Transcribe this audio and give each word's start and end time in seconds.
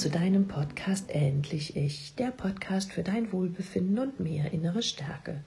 zu 0.00 0.08
deinem 0.08 0.48
Podcast 0.48 1.10
Endlich 1.10 1.76
Ich, 1.76 2.14
der 2.14 2.30
Podcast 2.30 2.90
für 2.90 3.02
dein 3.02 3.32
Wohlbefinden 3.32 3.98
und 3.98 4.18
mehr 4.18 4.50
innere 4.50 4.82
Stärke. 4.82 5.44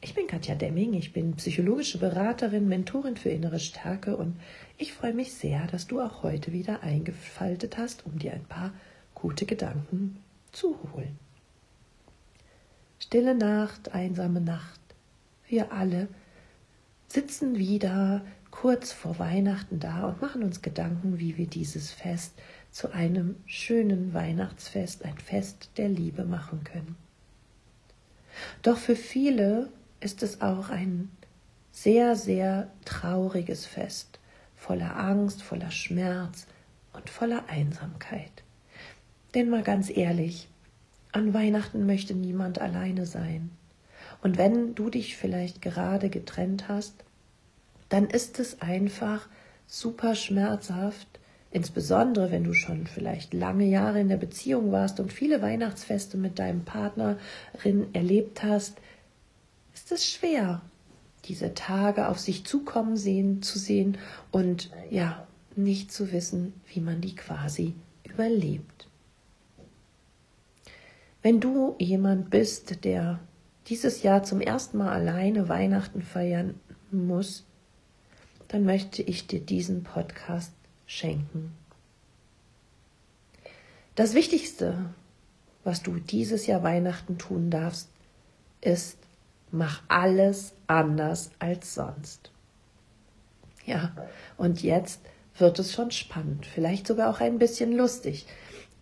Ich 0.00 0.12
bin 0.12 0.26
Katja 0.26 0.56
Demming, 0.56 0.94
ich 0.94 1.12
bin 1.12 1.36
psychologische 1.36 1.98
Beraterin, 1.98 2.66
Mentorin 2.66 3.16
für 3.16 3.28
innere 3.28 3.60
Stärke 3.60 4.16
und 4.16 4.34
ich 4.76 4.92
freue 4.92 5.14
mich 5.14 5.32
sehr, 5.34 5.68
dass 5.68 5.86
du 5.86 6.00
auch 6.00 6.24
heute 6.24 6.50
wieder 6.50 6.82
eingefaltet 6.82 7.78
hast, 7.78 8.04
um 8.04 8.18
dir 8.18 8.32
ein 8.32 8.42
paar 8.42 8.72
gute 9.14 9.46
Gedanken 9.46 10.16
zu 10.50 10.76
holen. 10.92 11.16
Stille 12.98 13.36
Nacht, 13.36 13.94
einsame 13.94 14.40
Nacht. 14.40 14.80
Wir 15.46 15.70
alle 15.70 16.08
sitzen 17.06 17.56
wieder 17.56 18.22
kurz 18.50 18.90
vor 18.90 19.20
Weihnachten 19.20 19.78
da 19.78 20.08
und 20.08 20.20
machen 20.20 20.42
uns 20.42 20.60
Gedanken, 20.60 21.20
wie 21.20 21.38
wir 21.38 21.46
dieses 21.46 21.92
Fest 21.92 22.34
zu 22.72 22.92
einem 22.92 23.36
schönen 23.46 24.14
Weihnachtsfest, 24.14 25.04
ein 25.04 25.18
Fest 25.18 25.70
der 25.76 25.88
Liebe 25.88 26.24
machen 26.24 26.64
können. 26.64 26.96
Doch 28.62 28.78
für 28.78 28.96
viele 28.96 29.68
ist 30.00 30.22
es 30.22 30.40
auch 30.40 30.70
ein 30.70 31.10
sehr, 31.70 32.16
sehr 32.16 32.70
trauriges 32.84 33.66
Fest, 33.66 34.18
voller 34.56 34.96
Angst, 34.96 35.42
voller 35.42 35.70
Schmerz 35.70 36.46
und 36.94 37.10
voller 37.10 37.44
Einsamkeit. 37.48 38.42
Denn 39.34 39.50
mal 39.50 39.62
ganz 39.62 39.90
ehrlich, 39.90 40.48
an 41.12 41.34
Weihnachten 41.34 41.84
möchte 41.84 42.14
niemand 42.14 42.58
alleine 42.58 43.04
sein. 43.04 43.50
Und 44.22 44.38
wenn 44.38 44.74
du 44.74 44.88
dich 44.88 45.16
vielleicht 45.16 45.60
gerade 45.60 46.08
getrennt 46.08 46.68
hast, 46.68 46.94
dann 47.90 48.06
ist 48.06 48.38
es 48.38 48.62
einfach 48.62 49.28
super 49.66 50.14
schmerzhaft, 50.14 51.06
Insbesondere 51.52 52.30
wenn 52.30 52.44
du 52.44 52.54
schon 52.54 52.86
vielleicht 52.86 53.34
lange 53.34 53.66
Jahre 53.66 54.00
in 54.00 54.08
der 54.08 54.16
Beziehung 54.16 54.72
warst 54.72 55.00
und 55.00 55.12
viele 55.12 55.42
Weihnachtsfeste 55.42 56.16
mit 56.16 56.38
deinem 56.38 56.64
Partnerin 56.64 57.92
erlebt 57.92 58.42
hast, 58.42 58.78
ist 59.74 59.92
es 59.92 60.08
schwer, 60.08 60.62
diese 61.26 61.52
Tage 61.54 62.08
auf 62.08 62.18
sich 62.18 62.44
zukommen 62.44 62.96
sehen, 62.96 63.42
zu 63.42 63.58
sehen 63.58 63.98
und 64.30 64.70
ja, 64.90 65.26
nicht 65.54 65.92
zu 65.92 66.10
wissen, 66.10 66.54
wie 66.72 66.80
man 66.80 67.02
die 67.02 67.14
quasi 67.14 67.74
überlebt. 68.04 68.88
Wenn 71.20 71.38
du 71.38 71.76
jemand 71.78 72.30
bist, 72.30 72.84
der 72.84 73.20
dieses 73.68 74.02
Jahr 74.02 74.22
zum 74.22 74.40
ersten 74.40 74.78
Mal 74.78 74.90
alleine 74.90 75.50
Weihnachten 75.50 76.00
feiern 76.00 76.54
muss, 76.90 77.44
dann 78.48 78.64
möchte 78.64 79.02
ich 79.02 79.26
dir 79.26 79.40
diesen 79.40 79.84
Podcast 79.84 80.52
schenken. 80.92 81.56
Das 83.94 84.14
Wichtigste, 84.14 84.90
was 85.64 85.82
du 85.82 85.94
dieses 85.94 86.46
Jahr 86.46 86.62
Weihnachten 86.62 87.18
tun 87.18 87.50
darfst, 87.50 87.88
ist, 88.60 88.98
mach 89.50 89.82
alles 89.88 90.52
anders 90.66 91.30
als 91.38 91.74
sonst. 91.74 92.30
Ja, 93.64 93.92
und 94.36 94.62
jetzt 94.62 95.00
wird 95.38 95.58
es 95.58 95.72
schon 95.72 95.90
spannend, 95.90 96.46
vielleicht 96.46 96.86
sogar 96.86 97.08
auch 97.10 97.20
ein 97.20 97.38
bisschen 97.38 97.72
lustig. 97.72 98.26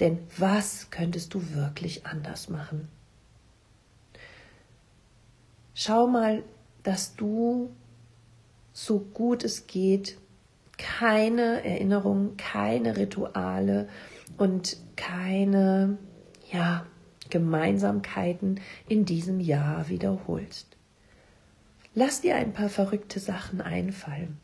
Denn 0.00 0.19
was 0.36 0.91
könntest 0.91 1.34
du 1.34 1.55
wirklich 1.55 2.06
anders 2.06 2.48
machen? 2.48 2.88
Schau 5.75 6.06
mal, 6.06 6.42
dass 6.83 7.14
du 7.14 7.70
so 8.72 8.98
gut 8.98 9.44
es 9.44 9.66
geht 9.66 10.16
keine 10.81 11.65
Erinnerungen, 11.65 12.37
keine 12.37 12.97
Rituale 12.97 13.89
und 14.39 14.79
keine 14.97 15.99
ja, 16.51 16.87
Gemeinsamkeiten 17.29 18.61
in 18.89 19.05
diesem 19.05 19.41
Jahr 19.41 19.89
wiederholst. 19.89 20.77
Lass 21.95 22.23
dir 22.23 22.37
ein 22.37 22.53
paar 22.53 22.69
verrückte 22.69 23.21
Sachen 23.21 23.61
einfallen. 23.61 24.39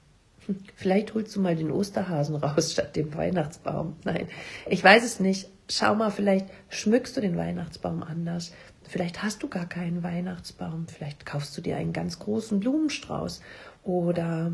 Vielleicht 0.75 1.15
holst 1.15 1.35
du 1.35 1.41
mal 1.41 1.57
den 1.57 1.71
Osterhasen 1.71 2.37
raus 2.37 2.73
statt 2.73 2.97
dem 2.97 3.15
Weihnachtsbaum. 3.15 3.97
Nein, 4.05 4.29
ich 4.69 4.85
weiß 4.85 5.05
es 5.05 5.21
nicht. 5.21 5.49
Schau 5.69 5.97
mal, 5.97 6.13
vielleicht 6.13 6.47
schmückst 6.69 7.17
du 7.17 7.21
den 7.21 7.37
Weihnachtsbaum 7.37 8.05
anders. 8.05 8.53
Vielleicht 8.85 9.25
hast 9.25 9.43
du 9.43 9.49
gar 9.49 9.67
keinen 9.67 10.05
Weihnachtsbaum. 10.05 10.87
Vielleicht 10.87 11.27
kaufst 11.27 11.57
du 11.57 11.61
dir 11.61 11.77
einen 11.77 11.93
ganz 11.93 12.21
großen 12.21 12.61
Blumenstrauß. 12.61 13.41
Oder 13.83 14.53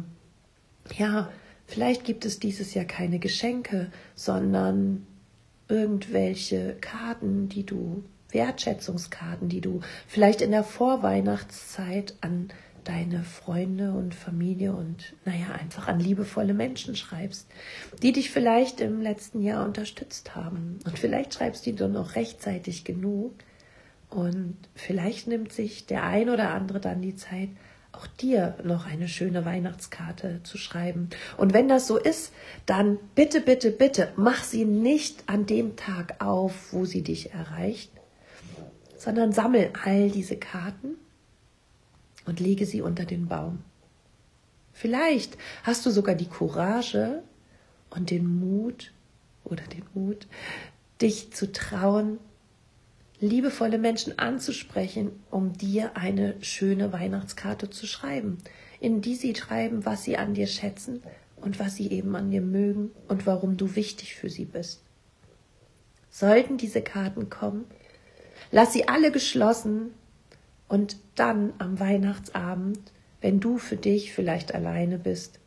ja, 0.97 1.29
Vielleicht 1.73 2.05
gibt 2.05 2.27
es 2.27 2.39
dieses 2.39 2.75
Jahr 2.75 2.85
keine 2.85 3.19
Geschenke, 3.19 3.91
sondern 4.15 5.07
irgendwelche 5.69 6.77
Karten, 6.83 7.49
die 7.49 7.65
du, 7.65 8.05
Wertschätzungskarten, 8.31 9.49
die 9.49 9.63
du 9.63 9.81
vielleicht 10.07 10.43
in 10.43 10.51
der 10.51 10.65
Vorweihnachtszeit 10.65 12.15
an 12.21 12.51
deine 12.85 13.23
Freunde 13.23 13.93
und 13.93 14.15
Familie 14.15 14.75
und 14.75 15.15
naja, 15.25 15.53
einfach 15.59 15.89
an 15.89 15.99
liebevolle 15.99 16.53
Menschen 16.53 16.95
schreibst, 16.95 17.47
die 18.03 18.13
dich 18.13 18.31
vielleicht 18.31 18.83
im 18.83 19.01
letzten 19.01 19.41
Jahr 19.41 19.65
unterstützt 19.65 20.35
haben. 20.35 20.79
Und 20.85 20.99
vielleicht 20.99 21.33
schreibst 21.33 21.65
du 21.65 21.73
dir 21.73 21.89
noch 21.89 22.17
rechtzeitig 22.17 22.85
genug. 22.85 23.33
Und 24.11 24.59
vielleicht 24.75 25.27
nimmt 25.27 25.55
sich 25.55 25.87
der 25.87 26.03
ein 26.03 26.29
oder 26.29 26.51
andere 26.51 26.81
dann 26.81 27.01
die 27.01 27.17
Zeit, 27.17 27.49
auch 27.93 28.07
dir 28.07 28.57
noch 28.65 28.87
eine 28.87 29.07
schöne 29.07 29.45
Weihnachtskarte 29.45 30.41
zu 30.43 30.57
schreiben. 30.57 31.11
Und 31.37 31.53
wenn 31.53 31.69
das 31.69 31.87
so 31.87 31.99
ist, 31.99 32.33
dann 32.67 32.99
bitte, 33.15 33.41
bitte, 33.41 33.71
bitte, 33.71 34.13
mach 34.17 34.43
sie 34.43 34.65
nicht 34.65 35.29
an 35.29 35.47
dem 35.47 35.77
Tag 35.77 36.23
auf, 36.25 36.73
wo 36.73 36.85
sie 36.87 37.03
dich 37.03 37.33
erreicht, 37.33 37.93
sondern 38.97 39.33
sammel 39.33 39.71
all 39.85 40.11
diese 40.11 40.37
Karten 40.37 40.95
und 42.25 42.41
lege 42.41 42.67
sie 42.67 42.81
unter 42.81 43.05
den 43.05 43.29
Baum. 43.29 43.63
Vielleicht 44.73 45.37
hast 45.65 45.85
du 45.85 45.91
sogar 45.91 46.15
die 46.15 46.29
Courage 46.29 47.23
und 47.91 48.11
den 48.11 48.27
Mut 48.27 48.93
oder 49.45 49.65
den 49.65 49.85
Mut, 49.93 50.27
dich 51.03 51.33
zu 51.33 51.53
trauen, 51.53 52.19
liebevolle 53.23 53.79
Menschen 53.79 54.19
anzusprechen, 54.19 55.13
um 55.31 55.53
dir 55.53 55.97
eine 55.97 56.35
schöne 56.43 56.93
Weihnachtskarte 56.93 57.71
zu 57.71 57.87
schreiben, 57.87 58.39
in 58.81 59.01
die 59.01 59.15
sie 59.15 59.35
schreiben, 59.35 59.87
was 59.87 60.03
sie 60.03 60.17
an 60.17 60.35
dir 60.35 60.49
schätzen 60.49 61.03
und 61.37 61.61
was 61.61 61.77
sie 61.77 61.91
eben 61.91 62.17
an 62.17 62.33
dir 62.33 62.41
mögen 62.41 62.91
und 63.07 63.25
warum 63.25 63.57
du 63.57 63.77
wichtig 63.77 64.17
für 64.17 64.29
sie 64.29 64.45
bist. 64.45 64.83
Sollten 66.11 66.59
diese 66.59 66.83
Karten 66.83 67.31
kommen, 67.31 67.65
lass 68.51 68.73
sie 68.73 68.89
alle 68.89 69.13
geschlossen 69.13 69.95
und 70.69 70.97
dann 71.15 71.53
am 71.59 71.79
Weihnachtsabend, 71.79 72.81
wenn 73.21 73.39
du 73.39 73.57
für 73.57 73.77
dich 73.77 74.13
vielleicht 74.13 74.53
alleine 74.53 74.99
bist, 74.99 75.39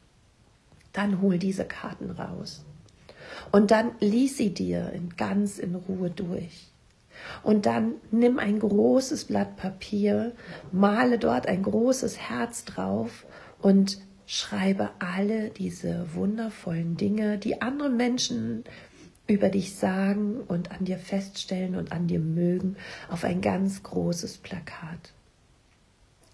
dann 0.94 1.22
hol 1.22 1.38
diese 1.38 1.66
Karten 1.66 2.10
raus. 2.10 2.64
Und 3.52 3.72
dann 3.72 3.92
lies 4.00 4.38
sie 4.38 4.54
dir 4.54 4.94
in 4.94 5.10
ganz 5.18 5.60
in 5.60 5.76
Ruhe 5.76 6.10
durch. 6.10 6.72
Und 7.44 7.66
dann 7.66 7.96
nimm 8.12 8.40
ein 8.40 8.60
großes 8.60 9.26
Blatt 9.26 9.56
Papier, 9.58 10.34
male 10.72 11.18
dort 11.18 11.48
ein 11.48 11.64
großes 11.64 12.18
Herz 12.18 12.66
drauf 12.66 13.26
und 13.62 14.00
schreibe 14.26 14.90
alle 15.00 15.50
diese 15.50 16.14
wundervollen 16.14 16.98
Dinge, 16.98 17.38
die 17.38 17.62
andere 17.62 17.90
Menschen 17.90 18.64
über 19.28 19.50
dich 19.50 19.76
sagen 19.76 20.42
und 20.48 20.72
an 20.72 20.86
dir 20.86 20.98
feststellen 20.98 21.76
und 21.76 21.92
an 21.92 22.08
dir 22.08 22.20
mögen, 22.20 22.76
auf 23.10 23.24
ein 23.24 23.42
ganz 23.42 23.82
großes 23.84 24.38
Plakat. 24.38 25.14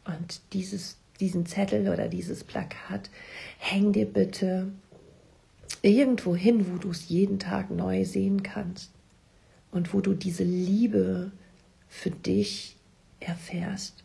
Und 0.05 0.41
dieses, 0.53 0.97
diesen 1.19 1.45
Zettel 1.45 1.87
oder 1.89 2.07
dieses 2.07 2.44
Plakat 2.44 3.09
häng 3.59 3.94
dir 3.94 4.05
bitte 4.05 4.71
irgendwo 5.81 6.35
hin, 6.35 6.65
wo 6.71 6.77
du 6.77 6.89
es 6.91 7.07
jeden 7.09 7.39
Tag 7.39 7.71
neu 7.71 8.03
sehen 8.03 8.44
kannst 8.44 8.91
und 9.71 9.94
wo 9.94 10.01
du 10.01 10.13
diese 10.13 10.44
Liebe 10.44 11.31
für 11.88 12.12
dich 12.12 12.77
erfährst. 13.19 14.03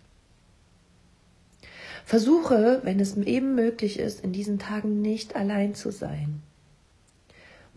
Versuche, 2.05 2.81
wenn 2.85 3.01
es 3.01 3.17
eben 3.17 3.55
möglich 3.55 3.99
ist, 3.99 4.23
in 4.23 4.33
diesen 4.33 4.59
Tagen 4.59 5.03
nicht 5.03 5.35
allein 5.35 5.75
zu 5.75 5.91
sein. 5.91 6.41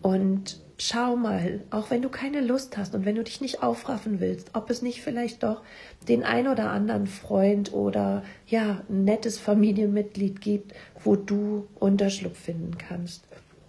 Und 0.02 0.60
schau 0.78 1.16
mal, 1.16 1.60
auch 1.70 1.90
wenn 1.90 2.00
du 2.00 2.08
keine 2.08 2.40
Lust 2.40 2.76
hast 2.76 2.94
und 2.94 3.04
wenn 3.04 3.16
du 3.16 3.24
dich 3.24 3.40
nicht 3.40 3.62
aufraffen 3.62 4.20
willst, 4.20 4.54
ob 4.54 4.70
es 4.70 4.82
nicht 4.82 5.02
vielleicht 5.02 5.42
doch 5.42 5.62
den 6.08 6.22
ein 6.22 6.48
oder 6.48 6.70
anderen 6.70 7.06
Freund 7.06 7.72
oder 7.72 8.22
ja, 8.46 8.82
ein 8.88 9.04
nettes 9.04 9.38
Familienmitglied 9.38 10.40
gibt, 10.40 10.74
wo 11.04 11.16
du 11.16 11.66
Unterschlupf 11.78 12.38
finden 12.38 12.78
kannst, 12.78 13.24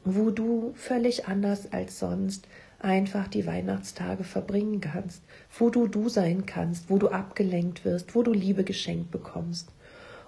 wo 0.06 0.29
du 0.29 0.73
völlig 0.75 1.27
anders 1.27 1.73
als 1.73 2.00
sonst 2.00 2.47
einfach 2.83 3.28
die 3.28 3.45
Weihnachtstage 3.45 4.24
verbringen 4.24 4.81
kannst, 4.81 5.24
wo 5.57 5.69
du 5.69 5.88
du 5.88 6.10
sein 6.10 6.45
kannst, 6.45 6.89
wo 6.89 6.98
du 6.98 7.10
abgelenkt 7.10 7.86
wirst, 7.86 8.16
wo 8.16 8.24
du 8.24 8.33
Liebe 8.33 8.63
geschenkt 8.63 9.12
bekommst. 9.12 9.69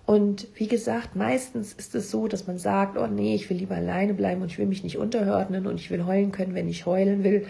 Und 0.06 0.48
wie 0.56 0.68
gesagt, 0.68 1.16
meistens 1.16 1.74
ist 1.74 1.96
es 1.96 2.12
so, 2.12 2.28
dass 2.28 2.46
man 2.46 2.58
sagt, 2.58 2.98
oh 2.98 3.08
nee, 3.08 3.36
ich 3.36 3.50
will 3.50 3.58
lieber 3.58 3.76
alleine 3.76 4.14
bleiben 4.14 4.42
und 4.42 4.52
ich 4.52 4.58
will 4.58 4.66
mich 4.66 4.84
nicht 4.84 4.98
unterordnen 4.98 5.66
und 5.66 5.80
ich 5.80 5.90
will 5.90 6.06
heulen 6.06 6.32
können, 6.32 6.56
wenn 6.56 6.68
ich 6.68 6.86
heulen 6.86 7.24
will. 7.24 7.48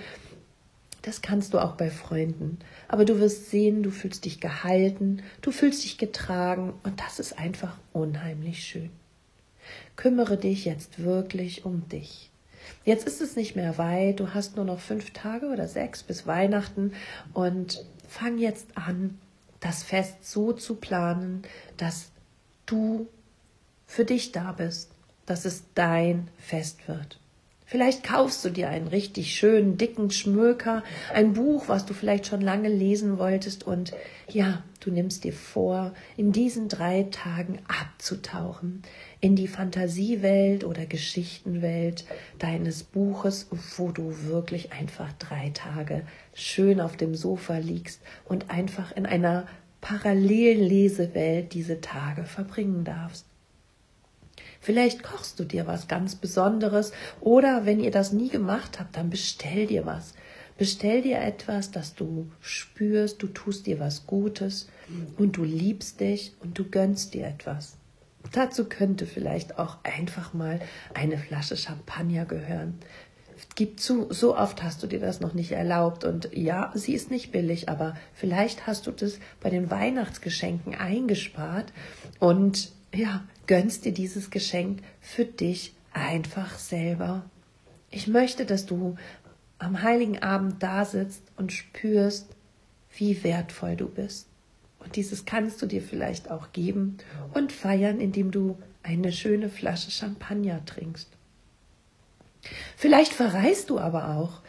Das 1.02 1.22
kannst 1.22 1.54
du 1.54 1.60
auch 1.60 1.76
bei 1.76 1.90
Freunden. 1.90 2.60
Aber 2.88 3.06
du 3.06 3.20
wirst 3.20 3.50
sehen, 3.50 3.84
du 3.84 3.90
fühlst 3.90 4.24
dich 4.26 4.40
gehalten, 4.40 5.22
du 5.42 5.52
fühlst 5.52 5.84
dich 5.84 5.98
getragen 5.98 6.74
und 6.84 7.00
das 7.00 7.20
ist 7.20 7.38
einfach 7.38 7.78
unheimlich 7.92 8.64
schön. 8.64 8.92
Kümmere 9.96 10.38
dich 10.38 10.66
jetzt 10.66 11.04
wirklich 11.04 11.66
um 11.66 11.88
dich. 11.90 12.33
Jetzt 12.86 13.08
ist 13.08 13.22
es 13.22 13.36
nicht 13.36 13.56
mehr 13.56 13.78
weit, 13.78 14.20
du 14.20 14.34
hast 14.34 14.56
nur 14.56 14.66
noch 14.66 14.80
fünf 14.80 15.12
Tage 15.12 15.48
oder 15.48 15.68
sechs 15.68 16.04
bis 16.04 16.28
Weihnachten 16.28 16.94
und 17.34 17.86
fang 18.08 18.38
jetzt 18.38 18.68
an, 18.76 19.20
das 19.60 19.84
Fest 19.84 20.30
so 20.30 20.52
zu 20.52 20.76
planen, 20.76 21.44
dass 21.78 22.12
du 22.66 23.08
für 23.88 24.06
dich 24.06 24.32
da 24.32 24.52
bist, 24.52 24.92
dass 25.26 25.46
es 25.46 25.64
dein 25.74 26.28
Fest 26.38 26.88
wird. 26.88 27.20
Vielleicht 27.66 28.04
kaufst 28.04 28.44
du 28.44 28.50
dir 28.50 28.70
einen 28.70 28.88
richtig 28.88 29.34
schönen, 29.36 29.78
dicken 29.78 30.12
Schmöker, 30.12 30.84
ein 31.14 31.34
Buch, 31.34 31.68
was 31.68 31.86
du 31.86 31.94
vielleicht 31.94 32.28
schon 32.28 32.42
lange 32.42 32.70
lesen 32.70 33.18
wolltest 33.18 33.66
und 33.66 33.94
ja, 34.28 34.64
du 34.80 34.92
nimmst 34.92 35.24
dir 35.24 35.34
vor, 35.34 35.94
in 36.18 36.32
diesen 36.32 36.68
drei 36.68 37.04
Tagen 37.10 37.60
abzutauchen 37.68 38.84
in 39.22 39.36
die 39.36 39.48
Fantasiewelt 39.48 40.66
oder 40.66 40.86
Geschichtenwelt 40.86 42.06
deines 42.40 42.84
Buches, 42.84 43.48
wo 43.78 43.92
du 43.92 44.14
wirklich 44.24 44.74
einfach 44.74 45.14
drei 45.14 45.50
Tage 45.54 46.06
schön 46.34 46.82
auf 46.82 46.98
dem 46.98 47.16
Sofa 47.16 47.58
liegst 47.58 48.02
und 48.26 48.50
einfach 48.50 48.92
in 48.92 49.06
einer 49.06 49.48
Parallellesewelt 49.80 51.54
diese 51.54 51.82
Tage 51.82 52.24
verbringen 52.26 52.84
darfst. 52.84 53.26
Vielleicht 54.60 55.04
kochst 55.04 55.40
du 55.40 55.44
dir 55.44 55.68
was 55.68 55.88
ganz 55.88 56.16
Besonderes 56.16 56.92
oder 57.22 57.66
wenn 57.66 57.80
ihr 57.80 57.92
das 57.92 58.12
nie 58.14 58.30
gemacht 58.30 58.80
habt, 58.80 58.98
dann 58.98 59.10
bestell 59.10 59.68
dir 59.68 59.86
was. 59.86 60.14
Bestell 60.58 61.02
dir 61.02 61.20
etwas, 61.20 61.72
das 61.72 61.96
du 61.96 62.32
spürst, 62.40 63.22
du 63.24 63.28
tust 63.28 63.66
dir 63.66 63.80
was 63.80 64.06
Gutes 64.06 64.68
und 65.18 65.36
du 65.38 65.44
liebst 65.44 66.00
dich 66.00 66.34
und 66.40 66.58
du 66.60 66.70
gönnst 66.70 67.14
dir 67.14 67.26
etwas. 67.26 67.78
Dazu 68.32 68.66
könnte 68.66 69.06
vielleicht 69.06 69.60
auch 69.60 69.78
einfach 69.84 70.34
mal 70.34 70.60
eine 70.94 71.18
Flasche 71.18 71.58
Champagner 71.58 72.26
gehören. 72.26 72.80
Gib 73.56 73.80
zu, 73.80 74.08
so 74.12 74.38
oft 74.38 74.64
hast 74.64 74.82
du 74.82 74.88
dir 74.88 75.00
das 75.00 75.20
noch 75.20 75.34
nicht 75.34 75.52
erlaubt. 75.52 76.04
Und 76.04 76.30
ja, 76.34 76.72
sie 76.76 76.94
ist 76.94 77.12
nicht 77.12 77.32
billig, 77.32 77.68
aber 77.68 77.96
vielleicht 78.14 78.68
hast 78.68 78.88
du 78.88 78.92
das 78.92 79.20
bei 79.42 79.50
den 79.50 79.70
Weihnachtsgeschenken 79.70 80.76
eingespart 80.76 81.74
und 82.20 82.72
ja, 82.94 83.24
gönnst 83.48 83.86
dir 83.86 83.94
dieses 83.94 84.30
Geschenk 84.30 84.82
für 85.02 85.26
dich 85.26 85.74
einfach 85.94 86.58
selber. 86.58 87.26
Ich 87.90 88.08
möchte, 88.08 88.46
dass 88.46 88.66
du 88.66 88.96
am 89.60 89.82
heiligen 89.82 90.22
Abend 90.22 90.62
da 90.62 90.86
sitzt 90.86 91.24
und 91.38 91.52
spürst, 91.54 92.28
wie 92.96 93.24
wertvoll 93.24 93.76
du 93.76 93.88
bist. 93.88 94.28
Und 94.80 94.96
dieses 94.96 95.26
kannst 95.26 95.62
du 95.62 95.66
dir 95.66 95.82
vielleicht 95.82 96.30
auch 96.30 96.52
geben 96.52 96.98
und 97.34 97.52
feiern, 97.52 98.00
indem 98.00 98.32
du 98.32 98.58
eine 98.84 99.12
schöne 99.12 99.50
Flasche 99.50 99.92
Champagner 99.92 100.64
trinkst. 100.66 101.08
Vielleicht 102.76 103.14
verreist 103.14 103.70
du 103.70 103.80
aber 103.80 104.18
auch. 104.18 104.42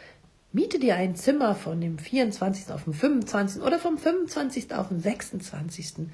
Miete 0.51 0.79
dir 0.79 0.95
ein 0.95 1.15
Zimmer 1.15 1.55
von 1.55 1.79
dem 1.79 1.97
24. 1.97 2.73
auf 2.73 2.83
den 2.83 2.93
25. 2.93 3.61
oder 3.61 3.79
vom 3.79 3.97
25. 3.97 4.73
auf 4.73 4.89
den 4.89 4.99
26. 4.99 6.07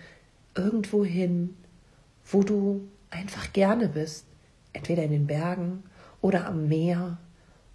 irgendwo 0.55 1.03
hin, 1.03 1.55
wo 2.31 2.43
du 2.43 2.87
einfach 3.09 3.53
gerne 3.53 3.87
bist. 3.87 4.25
Entweder 4.73 5.03
in 5.03 5.11
den 5.11 5.27
Bergen 5.27 5.83
oder 6.21 6.47
am 6.47 6.67
Meer 6.67 7.17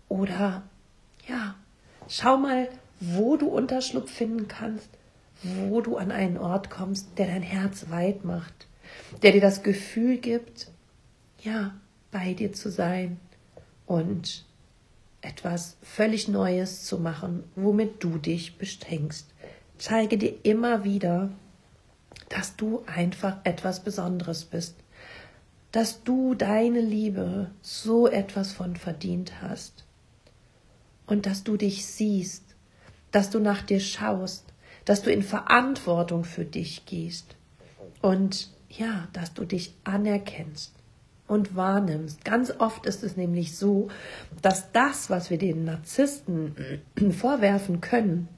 oder 0.08 0.62
ja, 1.29 1.55
schau 2.08 2.37
mal, 2.37 2.69
wo 3.00 3.37
du 3.37 3.49
Unterschlupf 3.49 4.11
finden 4.11 4.49
kannst, 4.49 4.88
wo 5.43 5.81
du 5.81 5.97
an 5.97 6.11
einen 6.11 6.38
Ort 6.38 6.70
kommst, 6.70 7.19
der 7.19 7.26
dein 7.26 7.43
Herz 7.43 7.91
weit 7.91 8.25
macht, 8.25 8.67
der 9.23 9.32
dir 9.32 9.41
das 9.41 9.62
Gefühl 9.62 10.19
gibt, 10.19 10.70
ja, 11.43 11.75
bei 12.11 12.32
dir 12.32 12.53
zu 12.53 12.70
sein 12.70 13.20
und 13.85 14.47
etwas 15.20 15.76
völlig 15.82 16.29
Neues 16.29 16.85
zu 16.85 16.99
machen, 16.99 17.44
womit 17.56 18.03
du 18.03 18.17
dich 18.17 18.56
beschenkst. 18.56 19.26
Zeige 19.76 20.17
dir 20.17 20.35
immer 20.44 20.85
wieder, 20.85 21.31
dass 22.28 22.56
du 22.56 22.82
einfach 22.87 23.38
etwas 23.44 23.81
Besonderes 23.81 24.44
bist, 24.44 24.76
dass 25.73 26.02
du 26.02 26.34
deine 26.34 26.81
Liebe 26.81 27.50
so 27.62 28.08
etwas 28.08 28.52
von 28.52 28.76
verdient 28.76 29.43
hast. 29.43 29.84
Und 31.06 31.26
dass 31.26 31.44
du 31.44 31.56
dich 31.56 31.87
siehst, 31.87 32.43
dass 33.12 33.31
du 33.31 33.38
nach 33.38 33.62
dir 33.62 33.81
schaust, 33.81 34.44
dass 34.84 35.02
du 35.02 35.11
in 35.11 35.23
Verantwortung 35.23 36.25
für 36.25 36.44
dich 36.44 36.87
gehst. 36.87 37.37
Und 38.02 38.50
ja, 38.69 39.08
dass 39.12 39.34
du 39.34 39.44
dich 39.44 39.75
anerkennst 39.84 40.72
und 41.29 41.56
wahrnimmst. 41.56 42.25
Ganz 42.25 42.52
oft 42.58 42.87
ist 42.87 43.02
es 43.02 43.17
nämlich 43.17 43.56
so, 43.56 43.88
dass 44.43 44.72
das, 44.72 45.11
was 45.11 45.31
wir 45.31 45.38
den 45.38 45.64
Narzissten 45.64 46.81
vorwerfen 47.12 47.81
können, 47.81 48.29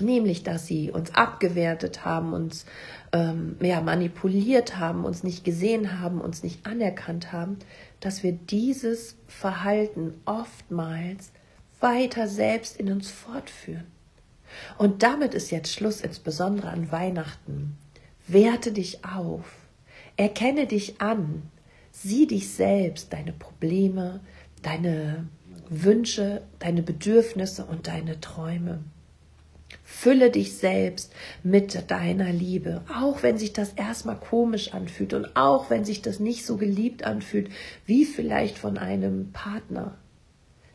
nämlich 0.00 0.42
dass 0.42 0.66
sie 0.66 0.90
uns 0.90 1.14
abgewertet 1.14 2.04
haben, 2.04 2.32
uns 2.32 2.64
ähm, 3.12 3.56
ja, 3.60 3.80
manipuliert 3.80 4.78
haben, 4.78 5.04
uns 5.04 5.22
nicht 5.22 5.44
gesehen 5.44 6.00
haben, 6.00 6.20
uns 6.20 6.42
nicht 6.42 6.66
anerkannt 6.66 7.32
haben, 7.32 7.58
dass 8.00 8.22
wir 8.22 8.32
dieses 8.32 9.16
Verhalten 9.28 10.14
oftmals 10.24 11.30
weiter 11.80 12.28
selbst 12.28 12.76
in 12.76 12.90
uns 12.90 13.10
fortführen. 13.10 13.86
Und 14.78 15.02
damit 15.02 15.34
ist 15.34 15.50
jetzt 15.50 15.72
Schluss, 15.72 16.00
insbesondere 16.00 16.68
an 16.68 16.92
Weihnachten. 16.92 17.76
Werte 18.28 18.72
dich 18.72 19.04
auf, 19.04 19.44
erkenne 20.16 20.66
dich 20.66 21.00
an, 21.00 21.42
sieh 21.90 22.26
dich 22.26 22.50
selbst, 22.50 23.12
deine 23.12 23.32
Probleme, 23.32 24.20
deine 24.62 25.26
Wünsche, 25.68 26.42
deine 26.58 26.82
Bedürfnisse 26.82 27.64
und 27.64 27.88
deine 27.88 28.20
Träume. 28.20 28.84
Fülle 29.84 30.30
dich 30.30 30.56
selbst 30.56 31.12
mit 31.42 31.90
deiner 31.90 32.32
Liebe, 32.32 32.82
auch 32.92 33.22
wenn 33.22 33.38
sich 33.38 33.52
das 33.52 33.72
erstmal 33.74 34.18
komisch 34.18 34.74
anfühlt 34.74 35.14
und 35.14 35.36
auch 35.36 35.70
wenn 35.70 35.84
sich 35.84 36.02
das 36.02 36.18
nicht 36.20 36.44
so 36.44 36.56
geliebt 36.56 37.04
anfühlt, 37.04 37.50
wie 37.86 38.04
vielleicht 38.04 38.58
von 38.58 38.78
einem 38.78 39.32
Partner. 39.32 39.96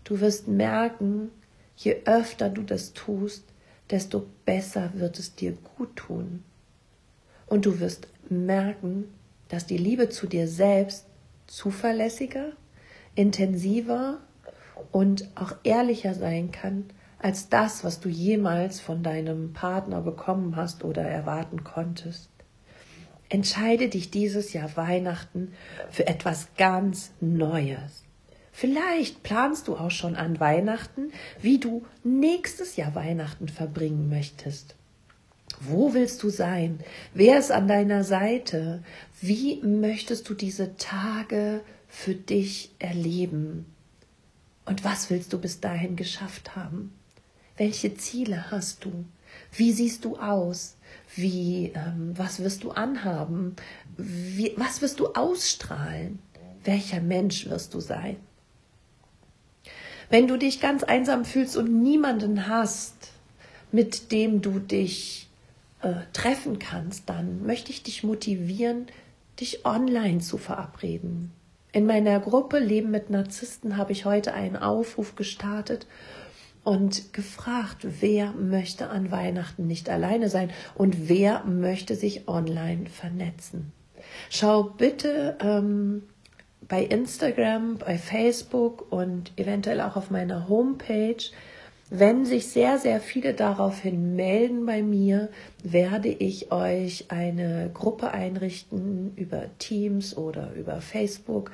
Du 0.03 0.19
wirst 0.21 0.47
merken, 0.47 1.29
je 1.75 1.97
öfter 2.05 2.49
du 2.49 2.61
das 2.61 2.93
tust, 2.93 3.43
desto 3.89 4.25
besser 4.45 4.91
wird 4.95 5.19
es 5.19 5.35
dir 5.35 5.57
gut 5.77 5.95
tun. 5.95 6.43
Und 7.45 7.65
du 7.65 7.79
wirst 7.79 8.07
merken, 8.29 9.05
dass 9.49 9.65
die 9.65 9.77
Liebe 9.77 10.09
zu 10.09 10.27
dir 10.27 10.47
selbst 10.47 11.05
zuverlässiger, 11.47 12.51
intensiver 13.15 14.19
und 14.91 15.29
auch 15.35 15.55
ehrlicher 15.63 16.13
sein 16.13 16.51
kann 16.51 16.85
als 17.19 17.49
das, 17.49 17.83
was 17.83 17.99
du 17.99 18.09
jemals 18.09 18.79
von 18.79 19.03
deinem 19.03 19.53
Partner 19.53 20.01
bekommen 20.01 20.55
hast 20.55 20.83
oder 20.83 21.03
erwarten 21.03 21.63
konntest. 21.63 22.29
Entscheide 23.29 23.89
dich 23.89 24.09
dieses 24.11 24.53
Jahr 24.53 24.77
Weihnachten 24.77 25.53
für 25.89 26.07
etwas 26.07 26.49
ganz 26.57 27.11
Neues. 27.19 28.03
Vielleicht 28.53 29.21
planst 29.21 29.67
du 29.67 29.75
auch 29.75 29.91
schon 29.91 30.15
an 30.15 30.39
Weihnachten, 30.39 31.11
wie 31.41 31.59
du 31.59 31.85
nächstes 32.03 32.75
Jahr 32.75 32.95
Weihnachten 32.95 33.49
verbringen 33.49 34.09
möchtest. 34.09 34.75
Wo 35.59 35.93
willst 35.93 36.23
du 36.23 36.29
sein? 36.29 36.79
Wer 37.13 37.39
ist 37.39 37.51
an 37.51 37.67
deiner 37.67 38.03
Seite? 38.03 38.83
Wie 39.21 39.61
möchtest 39.61 40.29
du 40.29 40.33
diese 40.33 40.75
Tage 40.77 41.61
für 41.87 42.15
dich 42.15 42.71
erleben? 42.79 43.65
Und 44.65 44.83
was 44.83 45.09
willst 45.09 45.33
du 45.33 45.39
bis 45.39 45.59
dahin 45.59 45.95
geschafft 45.95 46.55
haben? 46.55 46.93
Welche 47.57 47.95
Ziele 47.95 48.51
hast 48.51 48.85
du? 48.85 49.05
Wie 49.51 49.71
siehst 49.71 50.05
du 50.05 50.17
aus? 50.17 50.77
Wie, 51.15 51.71
ähm, 51.75 52.13
was 52.15 52.39
wirst 52.39 52.63
du 52.63 52.71
anhaben? 52.71 53.55
Wie, 53.97 54.53
was 54.57 54.81
wirst 54.81 54.99
du 54.99 55.07
ausstrahlen? 55.07 56.19
Welcher 56.63 57.01
Mensch 57.01 57.49
wirst 57.49 57.73
du 57.73 57.79
sein? 57.79 58.17
Wenn 60.09 60.27
du 60.27 60.37
dich 60.37 60.61
ganz 60.61 60.83
einsam 60.83 61.25
fühlst 61.25 61.57
und 61.57 61.81
niemanden 61.81 62.47
hast, 62.47 63.11
mit 63.71 64.11
dem 64.11 64.41
du 64.41 64.59
dich 64.59 65.27
äh, 65.81 65.93
treffen 66.13 66.59
kannst, 66.59 67.09
dann 67.09 67.45
möchte 67.45 67.71
ich 67.71 67.83
dich 67.83 68.03
motivieren, 68.03 68.87
dich 69.39 69.65
online 69.65 70.19
zu 70.19 70.37
verabreden. 70.37 71.31
In 71.73 71.85
meiner 71.85 72.19
Gruppe 72.19 72.59
Leben 72.59 72.91
mit 72.91 73.09
Narzissten 73.09 73.77
habe 73.77 73.91
ich 73.91 74.05
heute 74.05 74.33
einen 74.33 74.55
Aufruf 74.55 75.15
gestartet 75.15 75.85
und 76.67 77.13
gefragt, 77.13 77.87
wer 78.01 78.33
möchte 78.33 78.89
an 78.89 79.09
Weihnachten 79.09 79.67
nicht 79.67 79.89
alleine 79.89 80.27
sein 80.27 80.49
und 80.75 81.07
wer 81.07 81.45
möchte 81.45 81.95
sich 81.95 82.27
online 82.27 82.87
vernetzen. 82.87 83.71
Schau 84.29 84.63
bitte 84.63 85.37
ähm, 85.41 86.03
bei 86.67 86.83
Instagram, 86.83 87.77
bei 87.77 87.97
Facebook 87.97 88.91
und 88.91 89.31
eventuell 89.37 89.79
auch 89.79 89.95
auf 89.95 90.11
meiner 90.11 90.49
Homepage 90.49 91.23
Wenn 91.89 92.25
sich 92.25 92.47
sehr, 92.47 92.79
sehr 92.79 92.99
viele 92.99 93.33
daraufhin 93.33 94.17
melden 94.17 94.65
bei 94.65 94.83
mir, 94.83 95.29
werde 95.63 96.09
ich 96.09 96.51
euch 96.51 97.05
eine 97.11 97.71
Gruppe 97.73 98.11
einrichten 98.11 99.13
über 99.15 99.43
Teams 99.57 100.17
oder 100.17 100.51
über 100.55 100.81
Facebook, 100.81 101.51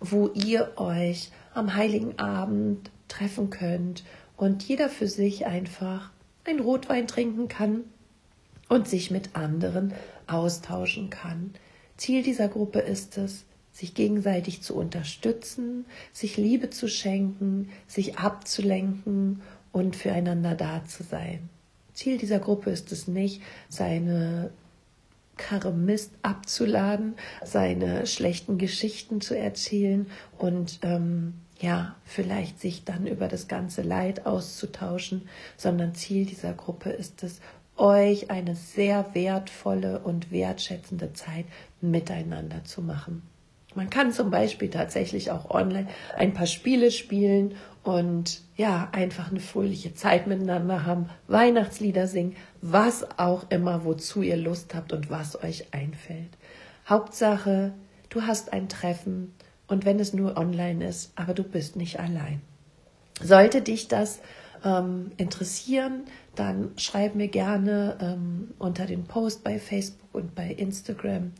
wo 0.00 0.28
ihr 0.34 0.72
euch 0.74 1.30
am 1.54 1.76
heiligen 1.76 2.18
Abend 2.18 2.90
treffen 3.06 3.50
könnt 3.50 4.02
und 4.36 4.62
jeder 4.62 4.88
für 4.88 5.08
sich 5.08 5.46
einfach 5.46 6.10
ein 6.44 6.60
Rotwein 6.60 7.06
trinken 7.06 7.48
kann 7.48 7.84
und 8.68 8.88
sich 8.88 9.10
mit 9.10 9.34
anderen 9.34 9.94
austauschen 10.26 11.10
kann. 11.10 11.54
Ziel 11.96 12.22
dieser 12.22 12.48
Gruppe 12.48 12.80
ist 12.80 13.16
es, 13.18 13.44
sich 13.72 13.94
gegenseitig 13.94 14.62
zu 14.62 14.74
unterstützen, 14.74 15.84
sich 16.12 16.36
Liebe 16.36 16.70
zu 16.70 16.88
schenken, 16.88 17.68
sich 17.86 18.18
abzulenken 18.18 19.42
und 19.72 19.96
füreinander 19.96 20.54
da 20.54 20.84
zu 20.84 21.02
sein. 21.02 21.48
Ziel 21.92 22.18
dieser 22.18 22.38
Gruppe 22.38 22.70
ist 22.70 22.92
es 22.92 23.08
nicht, 23.08 23.42
seine 23.68 24.50
Karre 25.36 25.72
Mist 25.72 26.12
abzuladen, 26.22 27.14
seine 27.44 28.06
schlechten 28.06 28.56
Geschichten 28.56 29.20
zu 29.20 29.36
erzählen 29.36 30.06
und 30.38 30.78
ähm, 30.82 31.34
ja, 31.60 31.96
vielleicht 32.04 32.60
sich 32.60 32.84
dann 32.84 33.06
über 33.06 33.28
das 33.28 33.48
ganze 33.48 33.82
Leid 33.82 34.26
auszutauschen, 34.26 35.28
sondern 35.56 35.94
Ziel 35.94 36.26
dieser 36.26 36.52
Gruppe 36.52 36.90
ist 36.90 37.22
es, 37.22 37.40
euch 37.76 38.30
eine 38.30 38.54
sehr 38.54 39.14
wertvolle 39.14 39.98
und 40.00 40.30
wertschätzende 40.30 41.12
Zeit 41.12 41.44
miteinander 41.80 42.64
zu 42.64 42.82
machen. 42.82 43.22
Man 43.74 43.90
kann 43.90 44.10
zum 44.12 44.30
Beispiel 44.30 44.70
tatsächlich 44.70 45.30
auch 45.30 45.50
online 45.50 45.88
ein 46.16 46.32
paar 46.32 46.46
Spiele 46.46 46.90
spielen 46.90 47.54
und 47.82 48.40
ja, 48.56 48.88
einfach 48.92 49.30
eine 49.30 49.40
fröhliche 49.40 49.94
Zeit 49.94 50.26
miteinander 50.26 50.86
haben, 50.86 51.10
Weihnachtslieder 51.28 52.06
singen, 52.06 52.34
was 52.62 53.18
auch 53.18 53.50
immer, 53.50 53.84
wozu 53.84 54.22
ihr 54.22 54.38
Lust 54.38 54.74
habt 54.74 54.94
und 54.94 55.10
was 55.10 55.42
euch 55.44 55.74
einfällt. 55.74 56.30
Hauptsache, 56.88 57.74
du 58.08 58.22
hast 58.22 58.54
ein 58.54 58.70
Treffen 58.70 59.34
und 59.68 59.84
wenn 59.84 59.98
es 60.00 60.12
nur 60.12 60.36
online 60.36 60.86
ist, 60.86 61.12
aber 61.16 61.34
du 61.34 61.42
bist 61.42 61.76
nicht 61.76 61.98
allein. 62.00 62.40
Sollte 63.20 63.62
dich 63.62 63.88
das 63.88 64.20
ähm, 64.64 65.12
interessieren, 65.16 66.04
dann 66.34 66.72
schreib 66.76 67.14
mir 67.14 67.28
gerne 67.28 67.96
ähm, 68.00 68.54
unter 68.58 68.86
den 68.86 69.04
Post 69.04 69.42
bei 69.42 69.58
Facebook 69.58 70.14
und 70.14 70.34
bei 70.34 70.50
Instagram, 70.50 71.32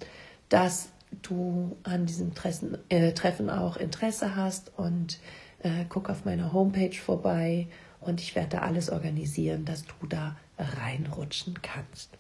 dass 0.49 0.88
du 1.23 1.76
an 1.83 2.06
diesem 2.06 2.35
Treffen, 2.35 2.78
äh, 2.88 3.12
Treffen 3.12 3.50
auch 3.50 3.76
Interesse 3.76 4.37
hast 4.37 4.73
und 4.76 5.18
äh, 5.61 5.85
guck 5.88 6.09
auf 6.09 6.25
meiner 6.25 6.52
Homepage 6.52 6.97
vorbei 6.97 7.68
und 8.00 8.21
ich 8.21 8.35
werde 8.35 8.56
da 8.56 8.59
alles 8.61 8.90
organisieren, 8.90 9.64
dass 9.64 9.85
du 9.85 10.06
da 10.09 10.37
reinrutschen 10.59 11.61
kannst. 11.62 12.11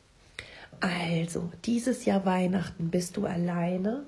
Also, 0.80 1.50
dieses 1.64 2.04
Jahr 2.04 2.26
Weihnachten 2.26 2.90
bist 2.90 3.16
du 3.16 3.24
alleine, 3.24 4.04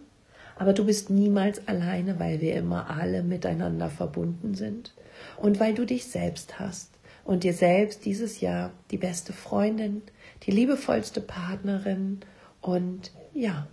aber 0.59 0.73
du 0.73 0.85
bist 0.85 1.09
niemals 1.09 1.67
alleine, 1.69 2.19
weil 2.19 2.41
wir 2.41 2.55
immer 2.57 2.91
alle 2.91 3.23
miteinander 3.23 3.91
verbunden 3.91 4.55
sind 4.55 4.93
und 5.37 5.61
weil 5.61 5.75
du 5.75 5.87
dich 5.87 6.07
selbst 6.07 6.59
hast 6.59 6.91
und 7.25 7.45
dir 7.45 7.55
selbst 7.55 8.05
dieses 8.05 8.41
Jahr 8.41 8.73
die 8.91 8.99
beste 8.99 9.33
Freundin, 9.33 10.03
die 10.43 10.51
liebevollste 10.51 11.21
Partnerin 11.21 12.21
und 12.61 13.13
ja, 13.35 13.69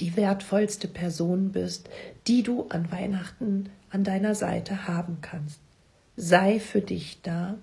die 0.00 0.16
wertvollste 0.16 0.88
Person 0.88 1.52
bist, 1.52 1.90
die 2.26 2.42
du 2.42 2.66
an 2.68 2.90
Weihnachten 2.90 3.68
an 3.90 4.04
deiner 4.04 4.34
Seite 4.34 4.88
haben 4.88 5.18
kannst. 5.20 5.60
Sei 6.16 6.58
für 6.58 6.80
dich 6.80 7.20
da 7.22 7.58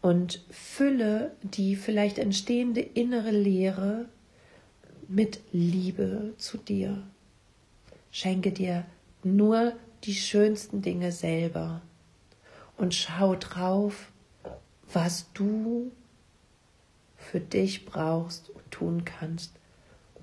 und 0.00 0.44
fülle 0.50 1.32
die 1.42 1.76
vielleicht 1.76 2.18
entstehende 2.18 2.80
innere 2.80 3.30
Leere 3.30 4.06
mit 5.08 5.40
Liebe 5.52 6.32
zu 6.38 6.58
dir. 6.58 7.02
Schenke 8.12 8.52
dir 8.52 8.84
nur 9.24 9.72
die 10.04 10.14
schönsten 10.14 10.82
Dinge 10.82 11.10
selber 11.10 11.82
und 12.76 12.94
schau 12.94 13.34
drauf, 13.34 14.12
was 14.92 15.32
du 15.32 15.90
für 17.16 17.40
dich 17.40 17.86
brauchst 17.86 18.50
und 18.50 18.70
tun 18.70 19.04
kannst. 19.04 19.54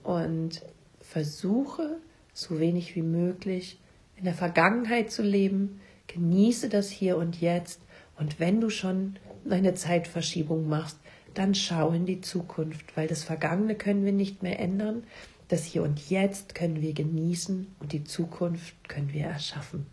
Und 0.04 0.62
versuche, 1.02 1.98
so 2.34 2.60
wenig 2.60 2.96
wie 2.96 3.02
möglich 3.02 3.80
in 4.16 4.26
der 4.26 4.34
Vergangenheit 4.34 5.12
zu 5.12 5.24
leben. 5.24 5.82
Genieße 6.08 6.70
das 6.70 6.90
Hier 6.90 7.18
und 7.18 7.42
Jetzt. 7.42 7.82
Und 8.18 8.40
wenn 8.40 8.62
du 8.62 8.70
schon 8.70 9.18
eine 9.50 9.74
Zeitverschiebung 9.74 10.68
machst, 10.70 11.00
dann 11.34 11.56
schau 11.56 11.92
in 11.92 12.06
die 12.06 12.22
Zukunft, 12.22 12.96
weil 12.96 13.08
das 13.08 13.24
Vergangene 13.24 13.76
können 13.76 14.06
wir 14.06 14.12
nicht 14.12 14.44
mehr 14.44 14.60
ändern. 14.60 15.04
Das 15.50 15.66
Hier 15.66 15.84
und 15.84 16.10
Jetzt 16.10 16.56
können 16.56 16.82
wir 16.82 16.94
genießen 16.94 17.68
und 17.80 17.92
die 17.92 18.04
Zukunft 18.04 18.76
können 18.88 19.12
wir 19.12 19.26
erschaffen. 19.26 19.86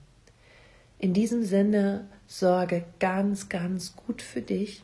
In 0.98 1.12
diesem 1.12 1.44
Sinne 1.44 2.06
sorge 2.26 2.84
ganz, 3.00 3.48
ganz 3.48 3.96
gut 3.96 4.22
für 4.22 4.42
dich. 4.42 4.82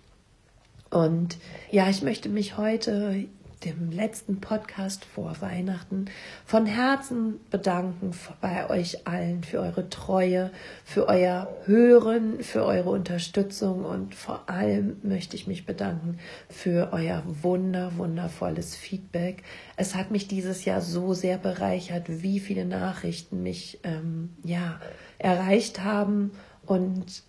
Und 0.90 1.38
ja, 1.70 1.88
ich 1.88 2.02
möchte 2.02 2.28
mich 2.28 2.56
heute 2.56 3.26
dem 3.64 3.90
letzten 3.90 4.40
Podcast 4.40 5.04
vor 5.04 5.40
Weihnachten 5.40 6.06
von 6.44 6.66
Herzen 6.66 7.40
bedanken 7.50 8.12
bei 8.40 8.68
euch 8.70 9.06
allen 9.06 9.44
für 9.44 9.60
eure 9.60 9.88
Treue, 9.88 10.50
für 10.84 11.08
euer 11.08 11.48
Hören, 11.64 12.42
für 12.42 12.64
eure 12.64 12.90
Unterstützung 12.90 13.84
und 13.84 14.14
vor 14.14 14.48
allem 14.48 14.96
möchte 15.02 15.36
ich 15.36 15.46
mich 15.46 15.66
bedanken 15.66 16.18
für 16.48 16.92
euer 16.92 17.22
wunder, 17.42 17.96
wundervolles 17.96 18.74
Feedback. 18.76 19.42
Es 19.76 19.94
hat 19.94 20.10
mich 20.10 20.28
dieses 20.28 20.64
Jahr 20.64 20.80
so 20.80 21.14
sehr 21.14 21.38
bereichert, 21.38 22.04
wie 22.08 22.40
viele 22.40 22.64
Nachrichten 22.64 23.42
mich 23.42 23.80
ähm, 23.84 24.30
ja 24.44 24.80
erreicht 25.18 25.84
haben 25.84 26.32
und 26.66 27.24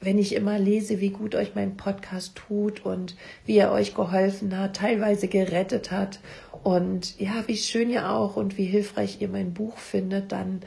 wenn 0.00 0.18
ich 0.18 0.34
immer 0.34 0.58
lese, 0.58 1.00
wie 1.00 1.10
gut 1.10 1.34
euch 1.34 1.54
mein 1.54 1.76
Podcast 1.76 2.36
tut 2.36 2.84
und 2.84 3.16
wie 3.44 3.56
er 3.56 3.72
euch 3.72 3.94
geholfen 3.94 4.56
hat, 4.56 4.76
teilweise 4.76 5.26
gerettet 5.28 5.90
hat 5.90 6.20
und 6.62 7.18
ja, 7.18 7.44
wie 7.46 7.56
schön 7.56 7.90
ihr 7.90 8.10
auch 8.10 8.36
und 8.36 8.58
wie 8.58 8.64
hilfreich 8.64 9.20
ihr 9.20 9.28
mein 9.28 9.54
Buch 9.54 9.78
findet, 9.78 10.32
dann 10.32 10.60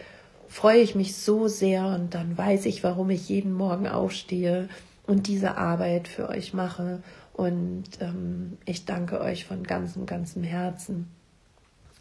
freue 0.48 0.79
ich 0.79 0.95
mich 0.95 1.15
so 1.15 1.48
sehr 1.48 1.86
und 1.88 2.15
dann 2.15 2.38
weiß 2.38 2.65
ich, 2.65 2.83
warum 2.83 3.09
ich 3.12 3.29
jeden 3.29 3.53
Morgen 3.53 3.88
aufstehe 3.88 4.67
und 5.05 5.27
diese 5.27 5.57
Arbeit 5.57 6.07
für 6.07 6.29
euch 6.29 6.53
mache. 6.53 7.01
Und 7.33 7.83
ähm, 8.01 8.57
ich 8.65 8.86
danke 8.86 9.21
euch 9.21 9.45
von 9.45 9.63
ganzem, 9.63 10.05
ganzem 10.05 10.43
Herzen. 10.43 11.07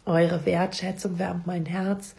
Eure 0.05 0.45
Wertschätzung 0.45 1.19
wärmt 1.19 1.45
mein 1.45 1.65
Herz. 1.65 2.15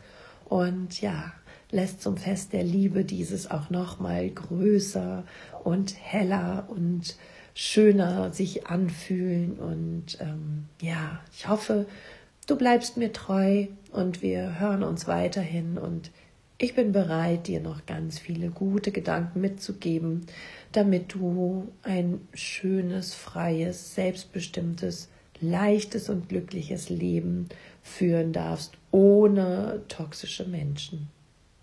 Und 0.49 1.00
ja, 1.00 1.33
lässt 1.71 2.03
zum 2.03 2.17
Fest 2.17 2.53
der 2.53 2.65
Liebe 2.65 3.05
dieses 3.05 3.50
auch 3.50 3.71
noch 3.71 4.00
mal 4.00 4.29
größer 4.29 5.25
und 5.65 5.95
heller 6.00 6.67
und 6.69 7.17
schöner 7.55 8.33
sich 8.33 8.67
anfühlen. 8.67 9.59
Und 9.59 10.19
ähm, 10.21 10.67
ja, 10.81 11.21
ich 11.33 11.49
hoffe, 11.49 11.87
du 12.47 12.57
bleibst 12.57 12.97
mir 12.97 13.12
treu 13.12 13.67
und 13.93 14.23
wir 14.23 14.59
hören 14.59 14.83
uns 14.83 15.07
weiterhin. 15.07 15.79
Und 15.79 16.11
ich 16.59 16.75
bin 16.75 16.93
bereit, 16.93 17.47
dir 17.47 17.61
noch 17.61 17.87
ganz 17.87 18.19
viele 18.19 18.50
gute 18.50 18.93
Gedanken 18.93 19.41
mitzugeben, 19.41 20.27
damit 20.73 21.15
du 21.15 21.69
ein 21.83 22.21
schönes, 22.35 23.15
freies, 23.15 23.95
selbstbestimmtes, 23.95 25.09
leichtes 25.41 26.11
und 26.11 26.29
glückliches 26.29 26.91
Leben 26.91 27.49
führen 27.83 28.33
darfst, 28.33 28.75
ohne 28.91 29.83
toxische 29.89 30.47
Menschen. 30.47 31.09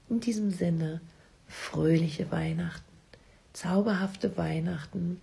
In 0.10 0.20
diesem 0.22 0.52
Sinne, 0.52 1.02
fröhliche 1.48 2.32
Weihnachten, 2.32 2.86
zauberhafte 3.54 4.38
Weihnachten, 4.38 5.20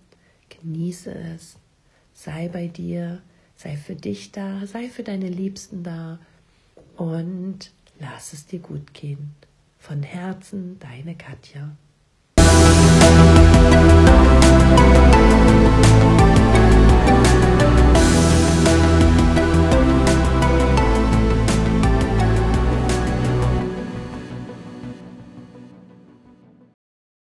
genieße 0.49 1.11
es, 1.11 1.57
sei 2.13 2.49
bei 2.49 2.67
dir, 2.67 3.21
sei 3.55 3.77
für 3.77 3.95
dich 3.95 4.31
da, 4.31 4.65
sei 4.67 4.89
für 4.89 5.03
deine 5.03 5.29
Liebsten 5.29 5.83
da 5.83 6.19
und 6.97 7.71
lass 7.99 8.33
es 8.33 8.45
dir 8.45 8.59
gut 8.59 8.93
gehen. 8.93 9.33
Von 9.79 10.03
Herzen, 10.03 10.77
deine 10.79 11.15
Katja. 11.15 11.75